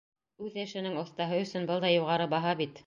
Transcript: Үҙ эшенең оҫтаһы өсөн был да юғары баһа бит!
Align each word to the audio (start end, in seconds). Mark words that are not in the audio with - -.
Үҙ 0.45 0.57
эшенең 0.63 0.97
оҫтаһы 1.03 1.39
өсөн 1.45 1.71
был 1.73 1.87
да 1.87 1.95
юғары 1.99 2.31
баһа 2.37 2.59
бит! 2.63 2.79